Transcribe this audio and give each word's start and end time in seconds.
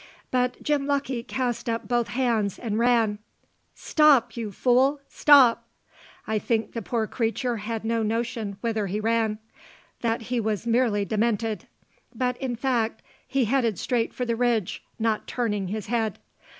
But 0.31 0.63
Jim 0.63 0.87
Lucky 0.87 1.21
cast 1.21 1.69
up 1.69 1.87
both 1.87 2.07
hands 2.07 2.57
and 2.57 2.79
ran. 2.79 3.19
"Stop, 3.75 4.35
you 4.35 4.51
fool! 4.51 4.99
Stop!" 5.07 5.69
I 6.25 6.39
think 6.39 6.73
the 6.73 6.81
poor 6.81 7.05
creature 7.05 7.57
had 7.57 7.85
no 7.85 8.01
notion 8.01 8.57
whither 8.61 8.87
he 8.87 8.99
ran; 8.99 9.37
that 9.99 10.21
he 10.33 10.39
was 10.39 10.65
merely 10.65 11.05
demented. 11.05 11.67
But, 12.15 12.35
in 12.37 12.55
fact, 12.55 13.03
he 13.27 13.45
headed 13.45 13.77
straight 13.77 14.11
for 14.11 14.25
the 14.25 14.35
ridge, 14.35 14.83
not 14.97 15.27
turning 15.27 15.67
his 15.67 15.85
head. 15.85 16.17